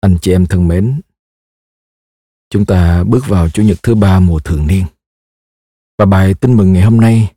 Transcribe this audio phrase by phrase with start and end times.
[0.00, 1.00] Anh chị em thân mến,
[2.50, 4.84] chúng ta bước vào Chủ nhật thứ ba mùa thường niên.
[5.98, 7.34] Và bài tin mừng ngày hôm nay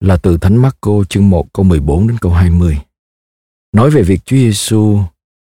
[0.00, 2.78] là từ Thánh Marco chương 1 câu 14 đến câu 20.
[3.72, 5.00] Nói về việc Chúa Giêsu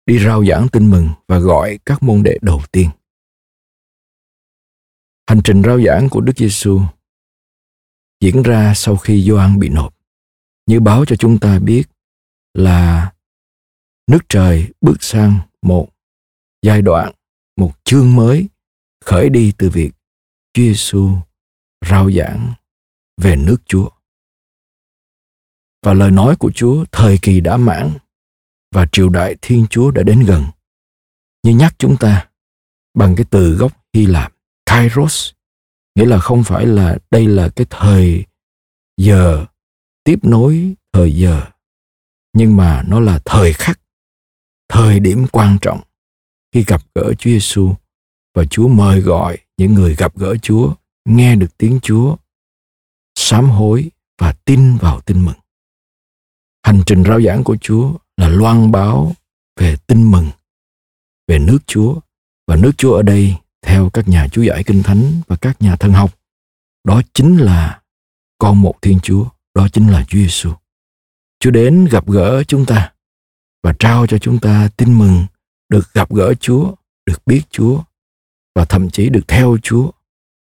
[0.05, 2.89] đi rao giảng tin mừng và gọi các môn đệ đầu tiên.
[5.29, 6.82] Hành trình rao giảng của Đức Giêsu
[8.21, 9.96] diễn ra sau khi Gioan bị nộp,
[10.65, 11.83] như báo cho chúng ta biết
[12.54, 13.11] là
[14.07, 15.89] nước trời bước sang một
[16.61, 17.11] giai đoạn,
[17.57, 18.48] một chương mới
[19.06, 19.92] khởi đi từ việc
[20.54, 21.11] Chúa Giêsu
[21.89, 22.54] rao giảng
[23.21, 23.89] về nước Chúa.
[25.86, 27.98] Và lời nói của Chúa thời kỳ đã mãn
[28.71, 30.43] và triều đại Thiên Chúa đã đến gần.
[31.43, 32.30] Như nhắc chúng ta
[32.94, 34.34] bằng cái từ gốc Hy Lạp,
[34.66, 35.31] Kairos,
[35.95, 38.26] nghĩa là không phải là đây là cái thời
[38.98, 39.45] giờ
[40.03, 41.45] tiếp nối thời giờ,
[42.34, 43.80] nhưng mà nó là thời khắc,
[44.70, 45.82] thời điểm quan trọng
[46.54, 47.73] khi gặp gỡ Chúa Giêsu
[48.36, 50.74] và Chúa mời gọi những người gặp gỡ Chúa
[51.06, 52.16] nghe được tiếng Chúa,
[53.16, 55.36] sám hối và tin vào tin mừng.
[56.64, 59.14] Hành trình rao giảng của Chúa là loan báo
[59.59, 60.30] về tin mừng,
[61.28, 62.00] về nước Chúa
[62.48, 65.76] và nước Chúa ở đây theo các nhà chú giải kinh thánh và các nhà
[65.76, 66.18] thân học
[66.88, 67.81] đó chính là
[68.38, 70.52] con một Thiên Chúa, đó chính là Chúa Giêsu.
[71.40, 72.92] Chúa đến gặp gỡ chúng ta
[73.68, 75.26] và trao cho chúng ta tin mừng
[75.70, 77.84] được gặp gỡ Chúa, được biết Chúa
[78.56, 79.92] và thậm chí được theo Chúa,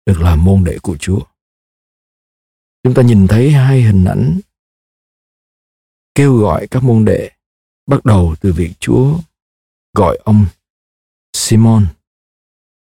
[0.05, 1.19] được làm môn đệ của Chúa.
[2.83, 4.39] Chúng ta nhìn thấy hai hình ảnh
[6.15, 7.31] kêu gọi các môn đệ
[7.87, 9.19] bắt đầu từ việc Chúa
[9.93, 10.45] gọi ông
[11.33, 11.87] Simon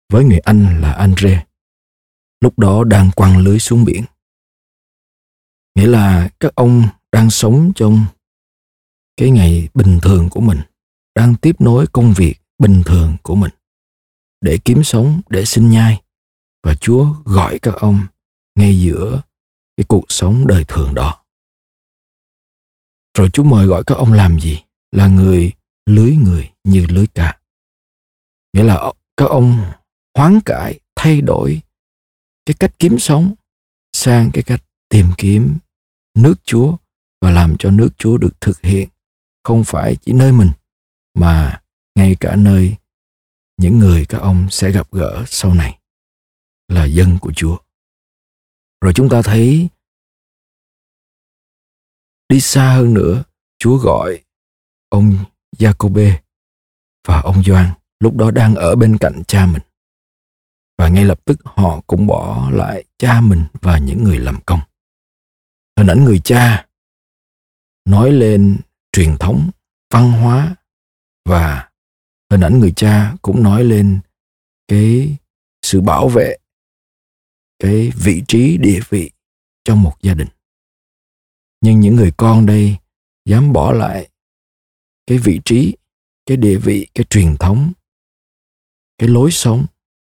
[0.09, 1.45] với người Anh là Andre.
[2.41, 4.05] Lúc đó đang quăng lưới xuống biển.
[5.75, 8.05] Nghĩa là các ông đang sống trong
[9.17, 10.59] cái ngày bình thường của mình,
[11.15, 13.51] đang tiếp nối công việc bình thường của mình
[14.41, 16.01] để kiếm sống, để sinh nhai.
[16.63, 18.05] Và Chúa gọi các ông
[18.55, 19.21] ngay giữa
[19.77, 21.23] cái cuộc sống đời thường đó.
[23.17, 24.63] Rồi Chúa mời gọi các ông làm gì?
[24.91, 25.51] Là người
[25.85, 27.39] lưới người như lưới cá.
[28.53, 29.71] Nghĩa là các ông
[30.17, 31.61] hoán cải, thay đổi
[32.45, 33.33] cái cách kiếm sống
[33.93, 35.57] sang cái cách tìm kiếm
[36.17, 36.77] nước Chúa
[37.21, 38.89] và làm cho nước Chúa được thực hiện
[39.43, 40.51] không phải chỉ nơi mình
[41.13, 41.61] mà
[41.95, 42.75] ngay cả nơi
[43.57, 45.79] những người các ông sẽ gặp gỡ sau này
[46.67, 47.57] là dân của Chúa.
[48.81, 49.69] Rồi chúng ta thấy
[52.29, 53.23] đi xa hơn nữa,
[53.59, 54.23] Chúa gọi
[54.89, 55.17] ông
[55.57, 56.17] Jacobe
[57.07, 57.69] và ông Gioan
[57.99, 59.61] lúc đó đang ở bên cạnh cha mình
[60.77, 64.59] và ngay lập tức họ cũng bỏ lại cha mình và những người làm công.
[65.77, 66.67] Hình ảnh người cha
[67.85, 68.57] nói lên
[68.91, 69.49] truyền thống,
[69.93, 70.55] văn hóa
[71.25, 71.69] và
[72.31, 73.99] hình ảnh người cha cũng nói lên
[74.67, 75.17] cái
[75.61, 76.37] sự bảo vệ
[77.59, 79.11] cái vị trí địa vị
[79.63, 80.27] trong một gia đình.
[81.61, 82.77] Nhưng những người con đây
[83.25, 84.09] dám bỏ lại
[85.07, 85.75] cái vị trí,
[86.25, 87.73] cái địa vị, cái truyền thống,
[88.97, 89.65] cái lối sống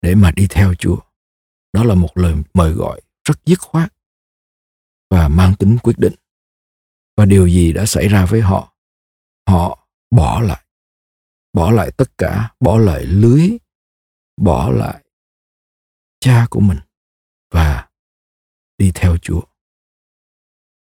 [0.01, 0.97] để mà đi theo Chúa.
[1.73, 3.93] Đó là một lời mời gọi rất dứt khoát
[5.09, 6.13] và mang tính quyết định.
[7.17, 8.73] Và điều gì đã xảy ra với họ?
[9.47, 10.65] Họ bỏ lại.
[11.53, 13.49] Bỏ lại tất cả, bỏ lại lưới,
[14.37, 15.03] bỏ lại
[16.19, 16.79] cha của mình
[17.51, 17.89] và
[18.77, 19.41] đi theo Chúa.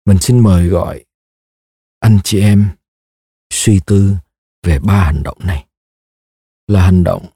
[0.04, 1.04] Mình xin mời gọi
[2.00, 2.76] anh chị em
[3.50, 4.16] suy tư
[4.62, 5.66] về ba hành động này.
[6.66, 7.26] Là hành động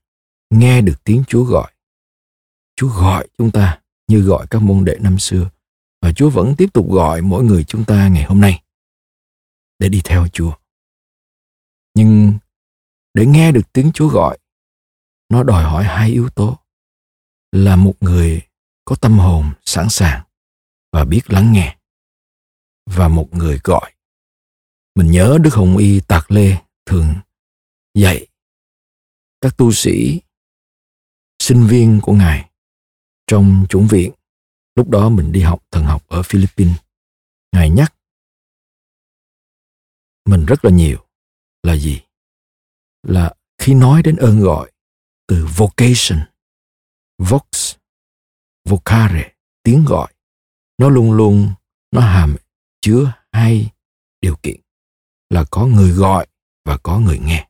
[0.51, 1.73] nghe được tiếng Chúa gọi
[2.77, 5.51] Chúa gọi chúng ta như gọi các môn đệ năm xưa
[6.03, 8.63] và Chúa vẫn tiếp tục gọi mỗi người chúng ta ngày hôm nay
[9.79, 10.53] để đi theo Chúa.
[11.95, 12.39] Nhưng
[13.15, 14.39] để nghe được tiếng Chúa gọi,
[15.29, 16.59] nó đòi hỏi hai yếu tố
[17.53, 18.43] là một người
[18.85, 20.25] có tâm hồn sẵn sàng
[20.93, 21.77] và biết lắng nghe
[22.91, 23.93] và một người gọi.
[24.95, 26.57] Mình nhớ Đức Hồng Y Tạc Lê
[26.87, 27.15] thường
[27.95, 28.27] dạy
[29.41, 30.21] các tu sĩ
[31.39, 32.51] sinh viên của Ngài
[33.27, 34.13] trong chủng viện
[34.77, 36.77] lúc đó mình đi học thần học ở philippines
[37.53, 37.95] ngài nhắc
[40.27, 41.07] mình rất là nhiều
[41.63, 42.01] là gì
[43.03, 44.73] là khi nói đến ơn gọi
[45.27, 46.21] từ vocation
[47.19, 47.75] vox
[48.65, 49.33] vocare
[49.63, 50.15] tiếng gọi
[50.79, 51.55] nó luôn luôn
[51.91, 52.37] nó hàm
[52.81, 53.71] chứa hai
[54.21, 54.61] điều kiện
[55.31, 56.27] là có người gọi
[56.65, 57.49] và có người nghe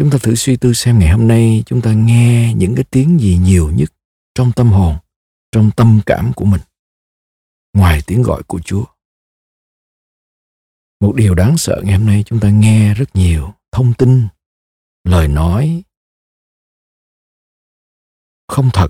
[0.00, 3.20] Chúng ta thử suy tư xem ngày hôm nay chúng ta nghe những cái tiếng
[3.20, 3.92] gì nhiều nhất
[4.34, 4.96] trong tâm hồn,
[5.52, 6.60] trong tâm cảm của mình.
[7.72, 8.84] Ngoài tiếng gọi của Chúa.
[11.00, 14.28] Một điều đáng sợ ngày hôm nay chúng ta nghe rất nhiều thông tin,
[15.04, 15.82] lời nói
[18.48, 18.88] không thật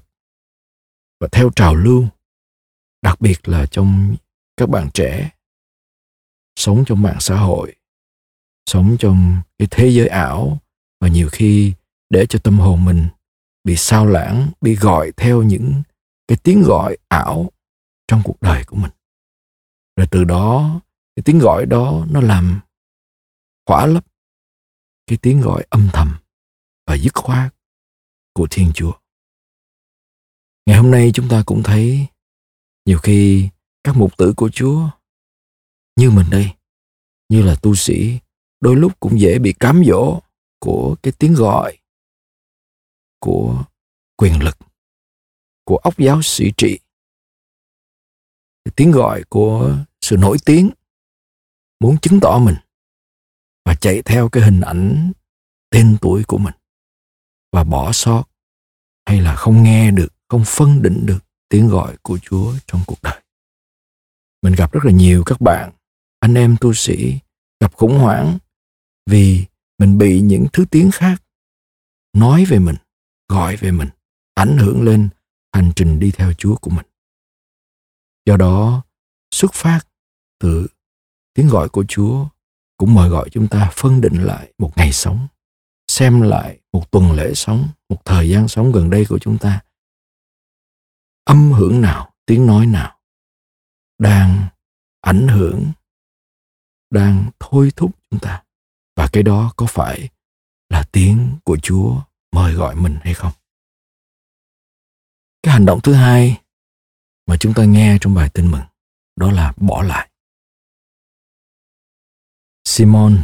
[1.20, 2.08] và theo trào lưu,
[3.02, 4.16] đặc biệt là trong
[4.56, 5.30] các bạn trẻ
[6.56, 7.74] sống trong mạng xã hội,
[8.66, 10.58] sống trong cái thế giới ảo
[11.00, 11.72] và nhiều khi
[12.10, 13.08] để cho tâm hồn mình
[13.64, 15.82] bị sao lãng, bị gọi theo những
[16.28, 17.50] cái tiếng gọi ảo
[18.08, 18.92] trong cuộc đời của mình.
[19.96, 20.80] Rồi từ đó
[21.20, 22.60] cái tiếng gọi đó nó làm
[23.66, 24.04] khỏa lấp
[25.06, 26.18] cái tiếng gọi âm thầm
[26.86, 27.54] và dứt khoát
[28.32, 28.92] của thiên chúa.
[30.66, 32.06] Ngày hôm nay chúng ta cũng thấy
[32.86, 33.48] nhiều khi
[33.84, 34.90] các mục tử của chúa
[35.96, 36.54] như mình đây,
[37.28, 38.18] như là tu sĩ,
[38.60, 40.20] đôi lúc cũng dễ bị cám dỗ
[40.58, 41.78] của cái tiếng gọi
[43.18, 43.64] của
[44.16, 44.58] quyền lực,
[45.64, 46.78] của óc giáo sĩ trị.
[48.64, 50.70] Cái tiếng gọi của sự nổi tiếng
[51.80, 52.56] muốn chứng tỏ mình
[53.64, 55.12] và chạy theo cái hình ảnh
[55.70, 56.54] tên tuổi của mình
[57.52, 58.24] và bỏ sót
[59.06, 61.18] hay là không nghe được, không phân định được
[61.48, 63.22] tiếng gọi của chúa trong cuộc đời.
[64.42, 65.72] Mình gặp rất là nhiều các bạn,
[66.20, 67.18] anh em tu sĩ
[67.60, 68.38] gặp khủng hoảng
[69.06, 69.46] vì
[69.78, 71.22] mình bị những thứ tiếng khác
[72.12, 72.76] nói về mình,
[73.28, 73.88] gọi về mình,
[74.34, 75.08] ảnh hưởng lên
[75.52, 76.86] hành trình đi theo chúa của mình.
[78.26, 78.82] Do đó,
[79.34, 79.80] xuất phát
[80.38, 80.66] từ
[81.34, 82.26] tiếng gọi của chúa
[82.76, 85.28] cũng mời gọi chúng ta phân định lại một ngày sống,
[85.88, 89.60] xem lại một tuần lễ sống, một thời gian sống gần đây của chúng ta.
[91.24, 92.98] Âm hưởng nào, tiếng nói nào
[93.98, 94.48] đang
[95.00, 95.72] ảnh hưởng,
[96.90, 98.44] đang thôi thúc chúng ta?
[98.96, 100.08] Và cái đó có phải
[100.68, 103.32] là tiếng của chúa mời gọi mình hay không?
[105.42, 106.40] Cái hành động thứ hai
[107.26, 108.62] mà chúng ta nghe trong bài tin mừng
[109.16, 110.09] đó là bỏ lại
[112.70, 113.22] simon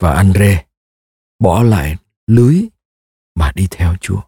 [0.00, 0.66] và andre
[1.38, 2.64] bỏ lại lưới
[3.34, 4.20] mà đi theo chúa.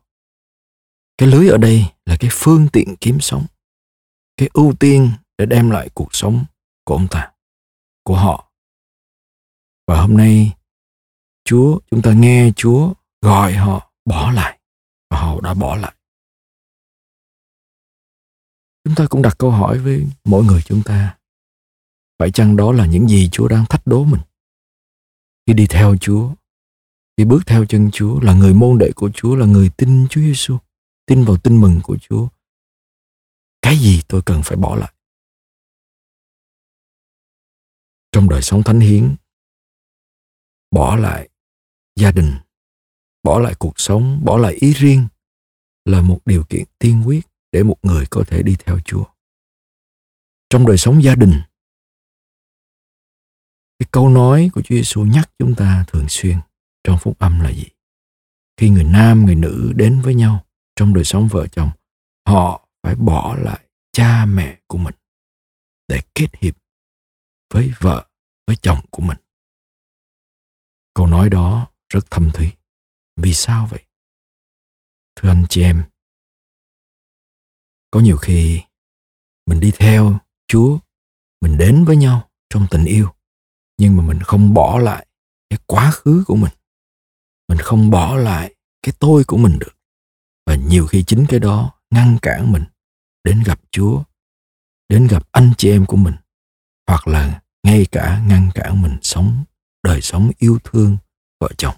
[1.18, 3.46] Cái lưới ở đây là cái phương tiện kiếm sống,
[4.36, 6.44] cái ưu tiên để đem lại cuộc sống
[6.84, 7.32] của ông ta,
[8.04, 8.52] của họ.
[9.86, 10.56] Và hôm nay,
[11.44, 12.92] chúa, chúng ta nghe chúa
[13.22, 14.58] gọi họ bỏ lại
[15.10, 15.94] và họ đã bỏ lại.
[18.84, 21.18] Chúng ta cũng đặt câu hỏi với mỗi người chúng ta.
[22.18, 24.20] Phải chăng đó là những gì chúa đang thách đố mình?
[25.46, 26.34] Khi đi theo chúa,
[27.16, 30.20] khi bước theo chân chúa, là người môn đệ của chúa, là người tin chúa
[30.20, 30.58] giêsu
[31.06, 32.28] tin vào tin mừng của chúa.
[33.62, 34.92] Cái gì tôi cần phải bỏ lại?
[38.12, 39.16] Trong đời sống thánh hiến,
[40.70, 41.28] bỏ lại
[41.96, 42.34] gia đình,
[43.22, 45.08] bỏ lại cuộc sống, bỏ lại ý riêng
[45.84, 49.04] là một điều kiện tiên quyết để một người có thể đi theo chúa.
[50.50, 51.42] Trong đời sống gia đình
[53.78, 56.36] cái câu nói của Chúa Giêsu nhắc chúng ta thường xuyên
[56.84, 57.66] trong phúc âm là gì?
[58.56, 60.44] Khi người nam, người nữ đến với nhau
[60.76, 61.70] trong đời sống vợ chồng,
[62.28, 63.60] họ phải bỏ lại
[63.92, 64.94] cha mẹ của mình
[65.88, 66.56] để kết hiệp
[67.54, 68.08] với vợ,
[68.46, 69.18] với chồng của mình.
[70.94, 72.52] Câu nói đó rất thâm thúy.
[73.16, 73.86] Vì sao vậy?
[75.16, 75.84] Thưa anh chị em,
[77.90, 78.62] có nhiều khi
[79.46, 80.78] mình đi theo Chúa,
[81.40, 83.14] mình đến với nhau trong tình yêu,
[83.78, 85.06] nhưng mà mình không bỏ lại
[85.50, 86.52] cái quá khứ của mình.
[87.48, 89.72] Mình không bỏ lại cái tôi của mình được.
[90.46, 92.64] Và nhiều khi chính cái đó ngăn cản mình
[93.24, 94.02] đến gặp Chúa,
[94.88, 96.14] đến gặp anh chị em của mình,
[96.88, 99.44] hoặc là ngay cả ngăn cản mình sống
[99.82, 100.96] đời sống yêu thương
[101.40, 101.74] vợ chồng.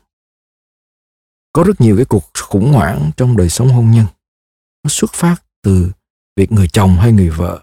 [1.53, 4.07] Có rất nhiều cái cuộc khủng hoảng trong đời sống hôn nhân.
[4.85, 5.93] Nó xuất phát từ
[6.37, 7.63] việc người chồng hay người vợ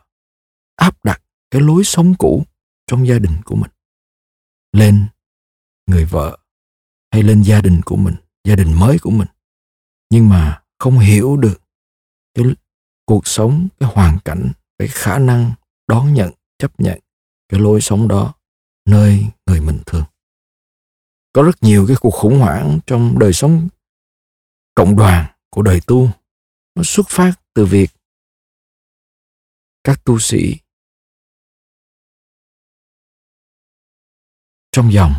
[0.76, 2.46] áp đặt cái lối sống cũ
[2.88, 3.72] trong gia đình của mình
[4.76, 5.08] lên
[5.86, 6.38] người vợ
[7.12, 8.16] hay lên gia đình của mình,
[8.48, 9.28] gia đình mới của mình.
[10.10, 11.62] Nhưng mà không hiểu được
[12.34, 12.46] cái
[13.06, 15.52] cuộc sống, cái hoàn cảnh, cái khả năng
[15.88, 17.00] đón nhận, chấp nhận
[17.50, 18.34] cái lối sống đó
[18.86, 20.06] nơi người mình thương
[21.36, 23.68] có rất nhiều cái cuộc khủng hoảng trong đời sống
[24.76, 26.10] cộng đoàn của đời tu.
[26.76, 27.90] Nó xuất phát từ việc
[29.84, 30.58] các tu sĩ
[34.76, 35.14] trong dòng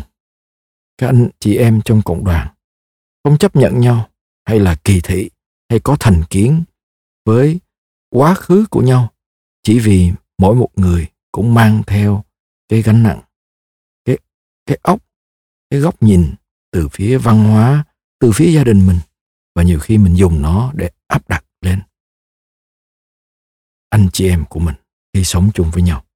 [0.97, 2.47] các anh chị em trong cộng đoàn
[3.23, 4.09] không chấp nhận nhau
[4.45, 5.29] hay là kỳ thị
[5.69, 6.63] hay có thành kiến
[7.25, 7.59] với
[8.09, 9.13] quá khứ của nhau,
[9.63, 12.23] chỉ vì mỗi một người cũng mang theo
[12.69, 13.21] cái gánh nặng,
[14.05, 14.17] cái
[14.65, 14.99] cái ốc
[15.69, 16.35] cái góc nhìn
[16.71, 17.85] từ phía văn hóa,
[18.19, 18.99] từ phía gia đình mình
[19.55, 21.81] và nhiều khi mình dùng nó để áp đặt lên
[23.89, 24.75] anh chị em của mình
[25.13, 26.06] khi sống chung với nhau.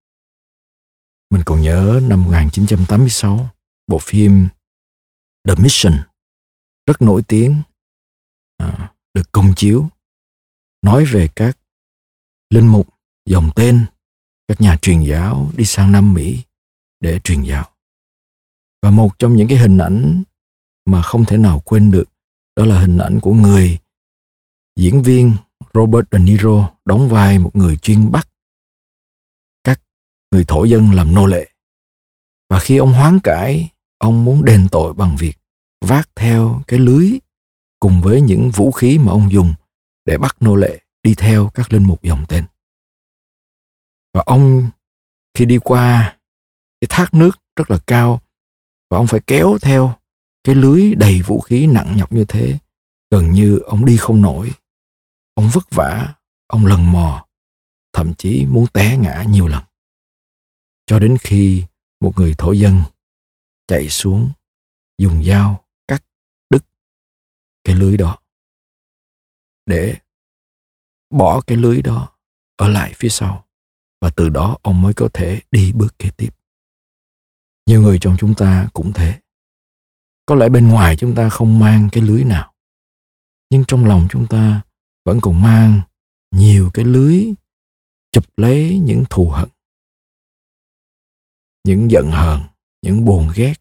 [1.31, 3.50] Mình còn nhớ năm 1986,
[3.88, 4.47] bộ phim
[5.47, 5.93] The Mission
[6.85, 7.61] rất nổi tiếng
[8.57, 9.89] à, được công chiếu
[10.81, 11.57] nói về các
[12.50, 12.88] linh mục
[13.25, 13.85] dòng tên
[14.47, 16.43] các nhà truyền giáo đi sang Nam Mỹ
[17.00, 17.65] để truyền giáo.
[18.81, 20.23] Và một trong những cái hình ảnh
[20.85, 22.09] mà không thể nào quên được
[22.55, 23.79] đó là hình ảnh của người
[24.75, 25.33] diễn viên
[25.73, 28.27] Robert De Niro đóng vai một người chuyên bắt
[30.31, 31.47] người thổ dân làm nô lệ.
[32.50, 35.38] Và khi ông hoán cải, ông muốn đền tội bằng việc
[35.85, 37.19] vác theo cái lưới
[37.79, 39.53] cùng với những vũ khí mà ông dùng
[40.05, 42.45] để bắt nô lệ đi theo các linh mục dòng tên.
[44.13, 44.69] Và ông
[45.33, 46.17] khi đi qua
[46.81, 48.21] cái thác nước rất là cao
[48.89, 49.95] và ông phải kéo theo
[50.43, 52.57] cái lưới đầy vũ khí nặng nhọc như thế
[53.11, 54.51] gần như ông đi không nổi
[55.33, 56.13] ông vất vả
[56.47, 57.25] ông lần mò
[57.93, 59.63] thậm chí muốn té ngã nhiều lần
[60.91, 61.63] cho đến khi
[62.00, 62.81] một người thổ dân
[63.67, 64.31] chạy xuống
[64.98, 66.03] dùng dao cắt
[66.50, 66.65] đứt
[67.63, 68.17] cái lưới đó,
[69.65, 69.98] để
[71.10, 72.17] bỏ cái lưới đó
[72.55, 73.48] ở lại phía sau.
[74.01, 76.29] Và từ đó ông mới có thể đi bước kế tiếp.
[77.65, 79.19] Nhiều người trong chúng ta cũng thế.
[80.25, 82.53] Có lẽ bên ngoài chúng ta không mang cái lưới nào,
[83.50, 84.62] nhưng trong lòng chúng ta
[85.05, 85.81] vẫn còn mang
[86.31, 87.25] nhiều cái lưới
[88.12, 89.50] chụp lấy những thù hận
[91.63, 92.41] những giận hờn,
[92.82, 93.53] những buồn ghét,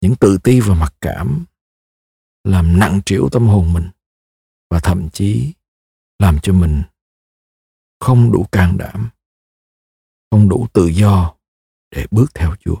[0.00, 1.44] những tự ti và mặc cảm,
[2.44, 3.90] làm nặng trĩu tâm hồn mình
[4.70, 5.52] và thậm chí
[6.18, 6.82] làm cho mình
[8.00, 9.10] không đủ can đảm,
[10.30, 11.34] không đủ tự do
[11.90, 12.76] để bước theo chúa.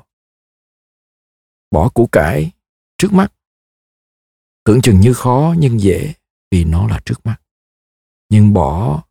[1.70, 2.50] Bỏ củ cải
[2.98, 3.32] trước mắt.
[4.64, 6.14] Tưởng chừng như khó nhưng dễ
[6.50, 7.36] vì nó là trước mắt.
[8.28, 9.02] Nhưng bỏ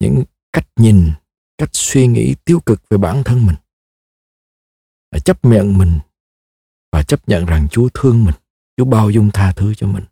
[0.00, 1.12] những cách nhìn,
[1.58, 3.56] cách suy nghĩ tiêu cực về bản thân mình
[5.12, 5.98] và chấp nhận mình
[6.92, 8.34] và chấp nhận rằng chúa thương mình,
[8.76, 10.04] chúa bao dung tha thứ cho mình.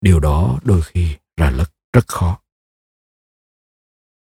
[0.00, 2.40] Điều đó đôi khi là rất rất khó.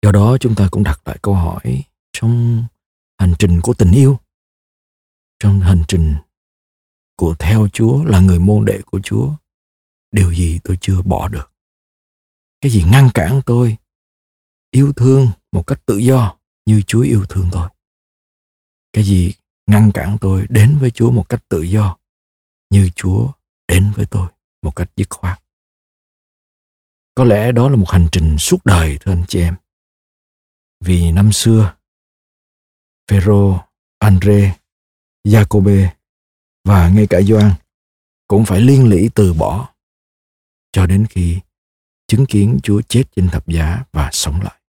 [0.03, 2.65] Do đó chúng ta cũng đặt lại câu hỏi trong
[3.19, 4.21] hành trình của tình yêu,
[5.39, 6.15] trong hành trình
[7.17, 9.35] của theo Chúa, là người môn đệ của Chúa,
[10.11, 11.53] điều gì tôi chưa bỏ được?
[12.61, 13.77] Cái gì ngăn cản tôi
[14.71, 17.69] yêu thương một cách tự do như Chúa yêu thương tôi?
[18.93, 19.35] Cái gì
[19.67, 21.99] ngăn cản tôi đến với Chúa một cách tự do
[22.71, 23.33] như Chúa
[23.69, 24.29] đến với tôi
[24.63, 25.43] một cách dứt khoát
[27.15, 29.55] có lẽ đó là một hành trình suốt đời thưa anh chị em
[30.81, 31.75] vì năm xưa
[33.11, 33.59] Phêrô,
[33.99, 34.57] Andre,
[35.29, 35.89] Jacobe
[36.65, 37.53] và ngay cả Gioan
[38.27, 39.75] cũng phải liên lỉ từ bỏ
[40.73, 41.41] cho đến khi
[42.09, 44.61] chứng kiến Chúa chết trên thập giá và sống lại.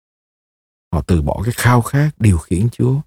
[0.94, 3.02] Họ từ bỏ cái khao khát điều khiển Chúa.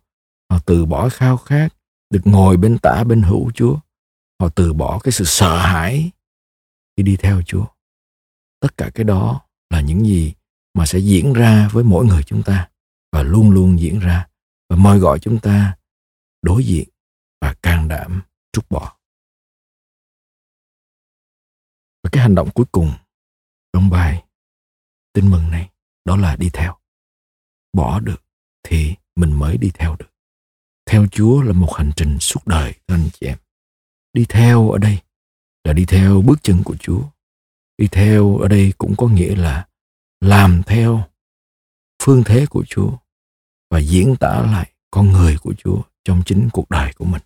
[0.50, 1.68] Họ từ bỏ khao khát
[2.10, 3.78] được ngồi bên tả, bên hữu Chúa.
[4.40, 6.10] Họ từ bỏ cái sự sợ hãi
[6.96, 7.66] khi đi theo Chúa.
[8.60, 10.34] Tất cả cái đó là những gì
[10.74, 12.70] mà sẽ diễn ra với mỗi người chúng ta
[13.12, 14.28] và luôn luôn diễn ra
[14.68, 15.76] và mời gọi chúng ta
[16.42, 16.88] đối diện
[17.40, 18.22] và can đảm
[18.52, 18.96] trút bỏ.
[22.02, 22.92] Và cái hành động cuối cùng
[23.72, 24.24] trong bài
[25.12, 25.70] tin mừng này
[26.04, 26.76] đó là đi theo.
[27.72, 28.24] Bỏ được
[28.62, 30.15] thì mình mới đi theo được.
[30.86, 33.38] Theo Chúa là một hành trình suốt đời anh chị em.
[34.12, 34.98] Đi theo ở đây
[35.64, 37.02] là đi theo bước chân của Chúa.
[37.78, 39.68] Đi theo ở đây cũng có nghĩa là
[40.20, 41.04] làm theo
[42.02, 42.96] phương thế của Chúa
[43.70, 47.22] và diễn tả lại con người của Chúa trong chính cuộc đời của mình.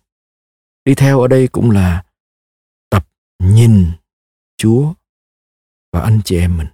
[0.85, 2.03] Đi theo ở đây cũng là
[2.89, 3.07] tập
[3.39, 3.91] nhìn
[4.57, 4.93] Chúa
[5.91, 6.67] và anh chị em mình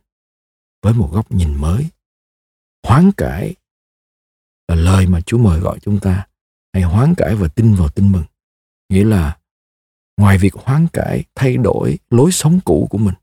[0.82, 1.90] với một góc nhìn mới.
[2.84, 3.56] Hoán cải
[4.68, 6.28] là lời mà Chúa mời gọi chúng ta
[6.82, 8.24] hãy hoán cải và tin vào tin mừng.
[8.90, 9.38] Nghĩa là
[10.18, 13.14] ngoài việc hoán cải thay đổi lối sống cũ của mình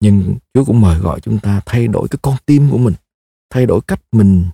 [0.00, 2.94] nhưng Chúa cũng mời gọi chúng ta thay đổi cái con tim của mình
[3.50, 4.46] thay đổi cách mình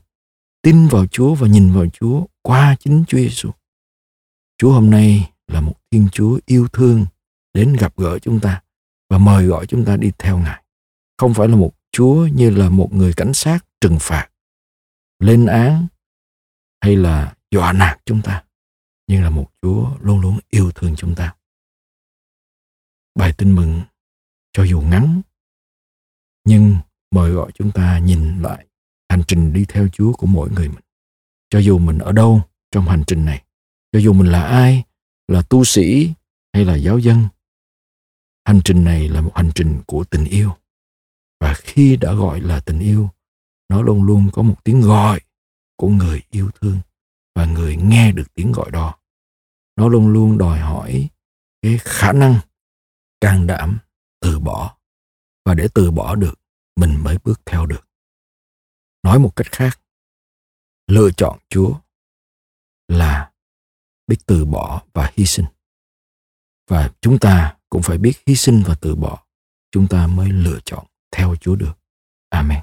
[0.62, 3.50] tin vào Chúa và nhìn vào Chúa qua chính Chúa Giêsu.
[4.58, 7.06] Chúa hôm nay là một Thiên Chúa yêu thương
[7.54, 8.62] đến gặp gỡ chúng ta
[9.10, 10.62] và mời gọi chúng ta đi theo Ngài.
[11.18, 14.28] Không phải là một Chúa như là một người cảnh sát trừng phạt,
[15.18, 15.86] lên án
[16.80, 18.44] hay là dọa nạt chúng ta,
[19.06, 21.34] nhưng là một Chúa luôn luôn yêu thương chúng ta.
[23.14, 23.82] Bài tin mừng
[24.52, 25.23] cho dù ngắn
[26.44, 26.76] nhưng
[27.11, 28.66] mời gọi chúng ta nhìn lại
[29.08, 30.84] hành trình đi theo Chúa của mỗi người mình.
[31.50, 33.44] Cho dù mình ở đâu trong hành trình này,
[33.92, 34.84] cho dù mình là ai,
[35.28, 36.12] là tu sĩ
[36.52, 37.28] hay là giáo dân,
[38.46, 40.56] hành trình này là một hành trình của tình yêu.
[41.40, 43.11] Và khi đã gọi là tình yêu,
[43.68, 45.20] nó luôn luôn có một tiếng gọi
[45.76, 46.80] của người yêu thương
[47.34, 48.98] và người nghe được tiếng gọi đó.
[49.76, 51.08] Nó luôn luôn đòi hỏi
[51.62, 52.40] cái khả năng
[53.20, 53.78] can đảm
[54.20, 54.76] từ bỏ
[55.44, 56.34] và để từ bỏ được,
[56.76, 57.88] mình mới bước theo được.
[59.02, 59.80] Nói một cách khác,
[60.86, 61.80] lựa chọn chúa
[62.88, 63.32] là
[64.06, 65.46] biết từ bỏ và hy sinh.
[66.70, 69.24] Và chúng ta cũng phải biết hy sinh và từ bỏ,
[69.70, 70.86] chúng ta mới lựa chọn
[71.16, 71.72] theo chúa được.
[72.28, 72.62] Amen.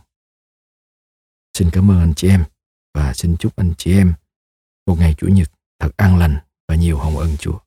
[1.58, 2.46] Xin cảm ơn anh chị em
[2.94, 4.14] và xin chúc anh chị em
[4.88, 7.58] một ngày chủ nhật thật an lành và nhiều hồng ân chúa.